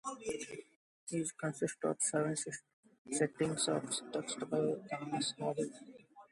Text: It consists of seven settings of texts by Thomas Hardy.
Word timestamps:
It 1.11 1.29
consists 1.39 1.77
of 1.83 1.95
seven 2.01 2.35
settings 3.11 3.67
of 3.67 3.83
texts 4.11 4.43
by 4.49 4.73
Thomas 4.89 5.35
Hardy. 5.39 5.69